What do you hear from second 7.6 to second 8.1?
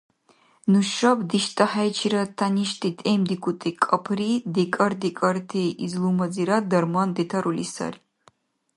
сари.